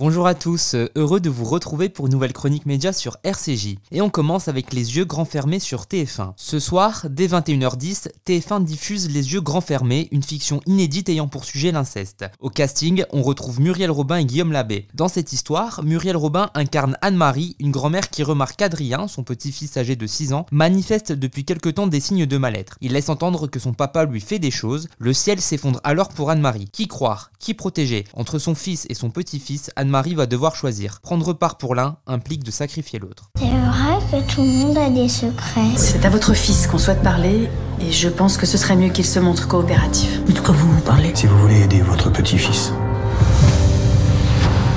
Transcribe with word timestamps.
Bonjour 0.00 0.26
à 0.26 0.34
tous, 0.34 0.76
euh, 0.76 0.88
heureux 0.96 1.20
de 1.20 1.28
vous 1.28 1.44
retrouver 1.44 1.90
pour 1.90 2.06
une 2.06 2.12
nouvelle 2.12 2.32
chronique 2.32 2.64
média 2.64 2.90
sur 2.90 3.18
RCJ. 3.22 3.76
Et 3.92 4.00
on 4.00 4.08
commence 4.08 4.48
avec 4.48 4.72
les 4.72 4.96
yeux 4.96 5.04
grands 5.04 5.26
fermés 5.26 5.58
sur 5.58 5.82
TF1. 5.82 6.32
Ce 6.36 6.58
soir, 6.58 7.04
dès 7.10 7.26
21h10, 7.26 8.08
TF1 8.26 8.64
diffuse 8.64 9.10
Les 9.10 9.34
yeux 9.34 9.42
grands 9.42 9.60
fermés, 9.60 10.08
une 10.10 10.22
fiction 10.22 10.62
inédite 10.64 11.10
ayant 11.10 11.28
pour 11.28 11.44
sujet 11.44 11.70
l'inceste. 11.70 12.24
Au 12.38 12.48
casting, 12.48 13.04
on 13.12 13.20
retrouve 13.20 13.60
Muriel 13.60 13.90
Robin 13.90 14.16
et 14.16 14.24
Guillaume 14.24 14.52
Labbé. 14.52 14.88
Dans 14.94 15.08
cette 15.08 15.34
histoire, 15.34 15.84
Muriel 15.84 16.16
Robin 16.16 16.48
incarne 16.54 16.96
Anne-Marie, 17.02 17.56
une 17.58 17.70
grand-mère 17.70 18.08
qui 18.08 18.22
remarque 18.22 18.56
qu'Adrien, 18.56 19.06
son 19.06 19.22
petit-fils 19.22 19.76
âgé 19.76 19.96
de 19.96 20.06
6 20.06 20.32
ans, 20.32 20.46
manifeste 20.50 21.12
depuis 21.12 21.44
quelque 21.44 21.68
temps 21.68 21.88
des 21.88 22.00
signes 22.00 22.24
de 22.24 22.38
mal-être. 22.38 22.78
Il 22.80 22.92
laisse 22.92 23.10
entendre 23.10 23.48
que 23.48 23.60
son 23.60 23.74
papa 23.74 24.06
lui 24.06 24.22
fait 24.22 24.38
des 24.38 24.50
choses. 24.50 24.88
Le 24.98 25.12
ciel 25.12 25.42
s'effondre 25.42 25.80
alors 25.84 26.08
pour 26.08 26.30
Anne-Marie. 26.30 26.70
Qui 26.72 26.88
croire 26.88 27.32
Qui 27.38 27.52
protéger 27.52 28.04
Entre 28.14 28.38
son 28.38 28.54
fils 28.54 28.86
et 28.88 28.94
son 28.94 29.10
petit-fils, 29.10 29.70
Anne 29.76 29.89
Marie 29.90 30.14
va 30.14 30.26
devoir 30.26 30.54
choisir. 30.54 31.00
Prendre 31.02 31.32
part 31.32 31.58
pour 31.58 31.74
l'un 31.74 31.96
implique 32.06 32.44
de 32.44 32.50
sacrifier 32.50 32.98
l'autre. 32.98 33.24
C'est 33.38 33.44
vrai 33.44 33.98
que 34.10 34.32
tout 34.32 34.42
le 34.42 34.48
monde 34.48 34.78
a 34.78 34.88
des 34.88 35.08
secrets. 35.08 35.76
C'est 35.76 36.04
à 36.06 36.10
votre 36.10 36.32
fils 36.32 36.66
qu'on 36.66 36.78
souhaite 36.78 37.02
parler 37.02 37.50
et 37.80 37.92
je 37.92 38.08
pense 38.08 38.36
que 38.36 38.46
ce 38.46 38.56
serait 38.56 38.76
mieux 38.76 38.90
qu'il 38.90 39.04
se 39.04 39.18
montre 39.18 39.48
coopératif. 39.48 40.20
Mais 40.26 40.32
de 40.32 40.40
quoi 40.40 40.54
vous 40.54 40.70
vous 40.70 40.80
parlez? 40.80 41.10
Si 41.14 41.26
vous 41.26 41.38
voulez 41.38 41.62
aider 41.62 41.80
votre 41.80 42.10
petit-fils, 42.10 42.72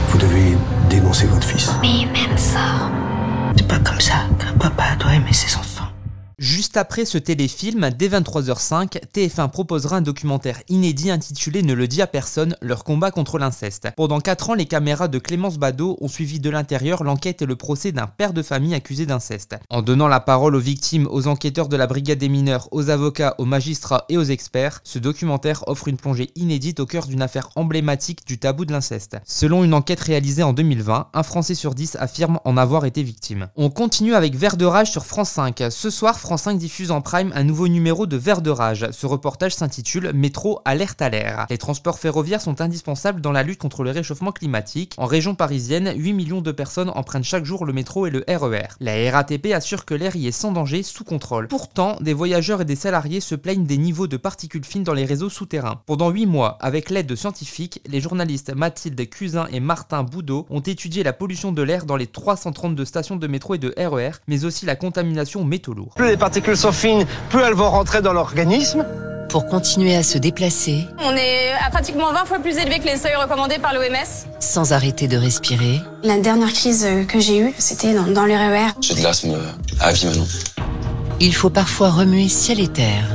vous 0.09 0.17
devez 0.17 0.57
dénoncer 0.89 1.27
votre 1.27 1.47
fils. 1.47 1.69
Mais 1.81 2.05
même 2.11 2.37
ça. 2.37 2.89
Juste 6.63 6.77
après 6.77 7.03
ce 7.03 7.17
téléfilm, 7.17 7.89
dès 7.89 8.07
23h05, 8.07 9.01
TF1 9.13 9.49
proposera 9.49 9.97
un 9.97 10.01
documentaire 10.01 10.61
inédit 10.69 11.11
intitulé 11.11 11.61
Ne 11.61 11.73
le 11.73 11.89
dis 11.89 12.01
à 12.01 12.07
personne, 12.07 12.55
leur 12.61 12.85
combat 12.85 13.11
contre 13.11 13.37
l'inceste. 13.37 13.89
Pendant 13.97 14.21
4 14.21 14.51
ans, 14.51 14.53
les 14.53 14.65
caméras 14.65 15.09
de 15.09 15.19
Clémence 15.19 15.57
Badeau 15.57 15.97
ont 15.99 16.07
suivi 16.07 16.39
de 16.39 16.49
l'intérieur 16.49 17.03
l'enquête 17.03 17.41
et 17.41 17.45
le 17.45 17.57
procès 17.57 17.91
d'un 17.91 18.07
père 18.07 18.31
de 18.31 18.41
famille 18.41 18.75
accusé 18.75 19.05
d'inceste. 19.05 19.57
En 19.69 19.81
donnant 19.81 20.07
la 20.07 20.21
parole 20.21 20.55
aux 20.55 20.61
victimes, 20.61 21.05
aux 21.11 21.27
enquêteurs 21.27 21.67
de 21.67 21.75
la 21.75 21.85
brigade 21.85 22.19
des 22.19 22.29
mineurs, 22.29 22.69
aux 22.71 22.89
avocats, 22.89 23.35
aux 23.39 23.45
magistrats 23.45 24.05
et 24.07 24.17
aux 24.17 24.23
experts, 24.23 24.79
ce 24.85 24.99
documentaire 24.99 25.65
offre 25.67 25.89
une 25.89 25.97
plongée 25.97 26.31
inédite 26.37 26.79
au 26.79 26.85
cœur 26.85 27.07
d'une 27.07 27.21
affaire 27.21 27.49
emblématique 27.57 28.25
du 28.25 28.37
tabou 28.37 28.63
de 28.63 28.71
l'inceste. 28.71 29.17
Selon 29.25 29.65
une 29.65 29.73
enquête 29.73 29.99
réalisée 29.99 30.43
en 30.43 30.53
2020, 30.53 31.09
un 31.13 31.23
Français 31.23 31.55
sur 31.55 31.75
10 31.75 31.97
affirme 31.99 32.39
en 32.45 32.55
avoir 32.55 32.85
été 32.85 33.03
victime. 33.03 33.49
On 33.57 33.69
continue 33.69 34.15
avec 34.15 34.37
Vert 34.37 34.55
de 34.55 34.63
rage 34.63 34.91
sur 34.91 35.05
France 35.05 35.31
5. 35.31 35.61
Ce 35.69 35.89
soir, 35.89 36.17
France 36.21 36.43
5 36.43 36.52
diffuse 36.57 36.91
en 36.91 37.01
prime 37.01 37.31
un 37.35 37.43
nouveau 37.43 37.67
numéro 37.67 38.05
de 38.05 38.17
Vert 38.17 38.41
de 38.41 38.49
Rage. 38.49 38.87
Ce 38.91 39.05
reportage 39.05 39.55
s'intitule 39.55 40.11
Métro 40.13 40.59
alerte 40.65 41.01
à 41.01 41.09
l'air. 41.09 41.45
Les 41.49 41.57
transports 41.57 41.99
ferroviaires 41.99 42.41
sont 42.41 42.61
indispensables 42.61 43.21
dans 43.21 43.31
la 43.31 43.43
lutte 43.43 43.59
contre 43.59 43.83
le 43.83 43.91
réchauffement 43.91 44.31
climatique. 44.31 44.93
En 44.97 45.05
région 45.05 45.35
parisienne, 45.35 45.93
8 45.95 46.13
millions 46.13 46.41
de 46.41 46.51
personnes 46.51 46.91
empruntent 46.95 47.23
chaque 47.23 47.45
jour 47.45 47.65
le 47.65 47.73
métro 47.73 48.07
et 48.07 48.09
le 48.09 48.23
RER. 48.27 48.67
E 48.81 48.83
la 48.83 49.11
RATP 49.11 49.53
assure 49.53 49.85
que 49.85 49.93
l'air 49.93 50.15
y 50.15 50.27
est 50.27 50.31
sans 50.31 50.51
danger, 50.51 50.83
sous 50.83 51.03
contrôle. 51.03 51.47
Pourtant, 51.47 51.97
des 52.01 52.13
voyageurs 52.13 52.61
et 52.61 52.65
des 52.65 52.75
salariés 52.75 53.19
se 53.21 53.35
plaignent 53.35 53.65
des 53.65 53.77
niveaux 53.77 54.07
de 54.07 54.17
particules 54.17 54.65
fines 54.65 54.83
dans 54.83 54.93
les 54.93 55.05
réseaux 55.05 55.29
souterrains. 55.29 55.81
Pendant 55.85 56.09
8 56.09 56.25
mois, 56.25 56.57
avec 56.61 56.89
l'aide 56.89 57.07
de 57.07 57.15
scientifiques, 57.15 57.81
les 57.87 58.01
journalistes 58.01 58.53
Mathilde 58.55 59.09
Cusin 59.09 59.47
et 59.51 59.59
Martin 59.59 60.03
Boudot 60.03 60.45
ont 60.49 60.61
étudié 60.61 61.03
la 61.03 61.13
pollution 61.13 61.51
de 61.51 61.61
l'air 61.61 61.85
dans 61.85 61.97
les 61.97 62.07
332 62.07 62.85
stations 62.85 63.15
de 63.15 63.27
métro 63.27 63.55
et 63.55 63.59
de 63.59 63.73
RER, 63.77 64.09
e 64.09 64.19
mais 64.27 64.45
aussi 64.45 64.65
la 64.65 64.75
contamination 64.75 65.43
métaux 65.43 65.73
lourds 65.73 65.93
sont 66.55 66.71
fines, 66.71 67.05
plus 67.29 67.41
elles 67.41 67.53
vont 67.53 67.69
rentrer 67.69 68.01
dans 68.01 68.13
l'organisme. 68.13 68.85
Pour 69.29 69.47
continuer 69.47 69.95
à 69.95 70.03
se 70.03 70.19
déplacer, 70.19 70.87
on 70.99 71.15
est 71.15 71.51
à 71.65 71.71
pratiquement 71.71 72.13
20 72.13 72.25
fois 72.25 72.39
plus 72.39 72.55
élevé 72.57 72.77
que 72.79 72.85
les 72.85 72.97
seuils 72.97 73.15
recommandés 73.15 73.57
par 73.57 73.73
l'OMS. 73.73 74.27
Sans 74.39 74.73
arrêter 74.73 75.07
de 75.07 75.17
respirer. 75.17 75.81
La 76.03 76.19
dernière 76.19 76.53
crise 76.53 76.87
que 77.07 77.19
j'ai 77.19 77.39
eue, 77.39 77.53
c'était 77.57 77.93
dans, 77.95 78.03
dans 78.03 78.25
le 78.25 78.35
RER. 78.35 78.73
J'ai 78.79 78.93
de 78.93 79.01
l'asthme 79.01 79.35
à 79.79 79.91
vie 79.91 80.05
maintenant. 80.05 80.27
Il 81.19 81.33
faut 81.33 81.49
parfois 81.49 81.89
remuer 81.89 82.27
ciel 82.29 82.59
et 82.59 82.67
terre 82.67 83.05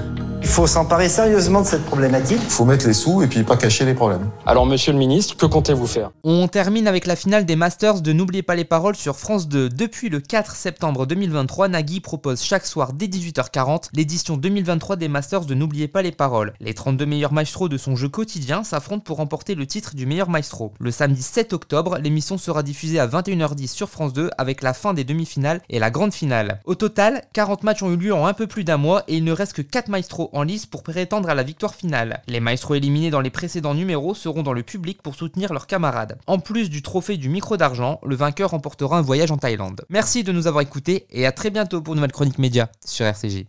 il 0.48 0.52
faut 0.52 0.66
s'emparer 0.66 1.10
sérieusement 1.10 1.60
de 1.60 1.66
cette 1.66 1.84
problématique. 1.84 2.40
Il 2.42 2.50
faut 2.50 2.64
mettre 2.64 2.86
les 2.86 2.94
sous 2.94 3.22
et 3.22 3.26
puis 3.26 3.42
pas 3.42 3.58
cacher 3.58 3.84
les 3.84 3.92
problèmes. 3.92 4.30
Alors, 4.46 4.64
monsieur 4.64 4.92
le 4.92 4.98
ministre, 4.98 5.36
que 5.36 5.44
comptez-vous 5.44 5.86
faire? 5.86 6.10
On 6.24 6.48
termine 6.48 6.88
avec 6.88 7.06
la 7.06 7.16
finale 7.16 7.44
des 7.44 7.54
Masters 7.54 8.00
de 8.00 8.12
N'oubliez 8.14 8.42
pas 8.42 8.56
les 8.56 8.64
paroles 8.64 8.96
sur 8.96 9.16
France 9.16 9.46
2. 9.46 9.68
Depuis 9.68 10.08
le 10.08 10.20
4 10.20 10.56
septembre 10.56 11.04
2023, 11.04 11.68
Nagui 11.68 12.00
propose 12.00 12.42
chaque 12.42 12.64
soir 12.64 12.94
dès 12.94 13.06
18h40 13.06 13.90
l'édition 13.92 14.38
2023 14.38 14.96
des 14.96 15.08
Masters 15.08 15.44
de 15.44 15.52
N'oubliez 15.52 15.86
pas 15.86 16.00
les 16.00 16.12
paroles. 16.12 16.54
Les 16.60 16.72
32 16.72 17.04
meilleurs 17.04 17.34
maestros 17.34 17.68
de 17.68 17.76
son 17.76 17.94
jeu 17.94 18.08
quotidien 18.08 18.64
s'affrontent 18.64 19.04
pour 19.04 19.18
remporter 19.18 19.54
le 19.54 19.66
titre 19.66 19.94
du 19.94 20.06
meilleur 20.06 20.30
maestro. 20.30 20.72
Le 20.80 20.90
samedi 20.90 21.22
7 21.22 21.52
octobre, 21.52 21.98
l'émission 21.98 22.38
sera 22.38 22.62
diffusée 22.62 22.98
à 22.98 23.06
21h10 23.06 23.68
sur 23.68 23.90
France 23.90 24.14
2 24.14 24.30
avec 24.38 24.62
la 24.62 24.72
fin 24.72 24.94
des 24.94 25.04
demi-finales 25.04 25.60
et 25.68 25.78
la 25.78 25.90
grande 25.90 26.14
finale. 26.14 26.60
Au 26.64 26.74
total, 26.74 27.22
40 27.34 27.64
matchs 27.64 27.82
ont 27.82 27.92
eu 27.92 27.96
lieu 27.98 28.14
en 28.14 28.26
un 28.26 28.32
peu 28.32 28.46
plus 28.46 28.64
d'un 28.64 28.78
mois 28.78 29.04
et 29.08 29.18
il 29.18 29.24
ne 29.24 29.32
reste 29.32 29.52
que 29.52 29.62
4 29.62 29.90
maestros 29.90 30.30
en 30.38 30.44
lice 30.44 30.66
pour 30.66 30.82
prétendre 30.82 31.28
à 31.28 31.34
la 31.34 31.42
victoire 31.42 31.74
finale. 31.74 32.22
Les 32.28 32.40
maestros 32.40 32.76
éliminés 32.76 33.10
dans 33.10 33.20
les 33.20 33.30
précédents 33.30 33.74
numéros 33.74 34.14
seront 34.14 34.42
dans 34.42 34.52
le 34.52 34.62
public 34.62 35.02
pour 35.02 35.16
soutenir 35.16 35.52
leurs 35.52 35.66
camarades. 35.66 36.18
En 36.26 36.38
plus 36.38 36.70
du 36.70 36.80
trophée 36.80 37.16
du 37.16 37.28
micro 37.28 37.56
d'argent, 37.56 38.00
le 38.04 38.14
vainqueur 38.14 38.50
remportera 38.50 38.98
un 38.98 39.02
voyage 39.02 39.32
en 39.32 39.36
Thaïlande. 39.36 39.84
Merci 39.90 40.22
de 40.22 40.32
nous 40.32 40.46
avoir 40.46 40.62
écoutés 40.62 41.06
et 41.10 41.26
à 41.26 41.32
très 41.32 41.50
bientôt 41.50 41.82
pour 41.82 41.94
une 41.94 41.98
nouvelle 41.98 42.12
chronique 42.12 42.38
média 42.38 42.70
sur 42.84 43.04
RCJ. 43.04 43.46